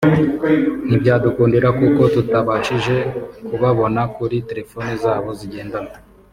ntibyadukundira 0.87 1.67
kuko 1.79 2.01
tutabashije 2.15 2.95
kubabona 3.47 4.01
kuri 4.15 4.35
telefone 4.49 4.91
zabo 5.03 5.29
zigendanwa 5.39 5.95